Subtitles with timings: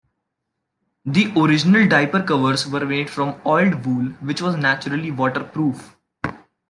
[1.05, 5.95] The original diaper covers were made from oiled wool, which was naturally waterproof.